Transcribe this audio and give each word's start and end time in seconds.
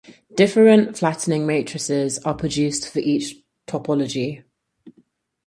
Different 0.33 0.97
flattening 0.97 1.45
matrices 1.45 2.17
are 2.25 2.33
produced 2.33 2.89
for 2.89 2.97
each 2.97 3.35
topology. 3.67 4.43